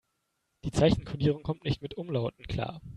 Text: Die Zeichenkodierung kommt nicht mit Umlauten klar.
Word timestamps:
Die 0.63 0.71
Zeichenkodierung 0.71 1.43
kommt 1.43 1.63
nicht 1.63 1.83
mit 1.83 1.93
Umlauten 1.95 2.45
klar. 2.47 2.81